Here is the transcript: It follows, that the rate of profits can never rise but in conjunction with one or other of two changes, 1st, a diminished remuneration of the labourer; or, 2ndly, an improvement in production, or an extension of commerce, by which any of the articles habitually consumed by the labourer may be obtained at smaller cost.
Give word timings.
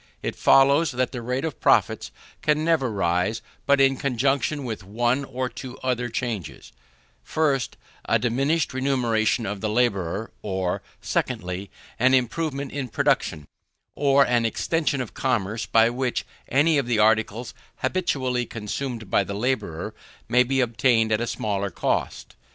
It 0.23 0.35
follows, 0.35 0.89
that 0.93 1.11
the 1.11 1.21
rate 1.21 1.45
of 1.45 1.59
profits 1.61 2.09
can 2.41 2.65
never 2.65 2.89
rise 2.91 3.43
but 3.67 3.79
in 3.79 3.97
conjunction 3.97 4.63
with 4.63 4.83
one 4.83 5.23
or 5.23 5.51
other 5.83 6.05
of 6.05 6.09
two 6.09 6.11
changes, 6.11 6.71
1st, 7.23 7.73
a 8.05 8.17
diminished 8.17 8.73
remuneration 8.73 9.45
of 9.45 9.61
the 9.61 9.69
labourer; 9.69 10.31
or, 10.41 10.81
2ndly, 11.03 11.69
an 11.99 12.15
improvement 12.15 12.71
in 12.71 12.87
production, 12.87 13.45
or 13.93 14.25
an 14.25 14.43
extension 14.43 15.01
of 15.01 15.13
commerce, 15.13 15.67
by 15.67 15.87
which 15.91 16.25
any 16.49 16.79
of 16.79 16.87
the 16.87 16.97
articles 16.97 17.53
habitually 17.83 18.47
consumed 18.47 19.07
by 19.11 19.23
the 19.23 19.35
labourer 19.35 19.93
may 20.27 20.41
be 20.41 20.61
obtained 20.61 21.11
at 21.11 21.29
smaller 21.29 21.69
cost. 21.69 22.35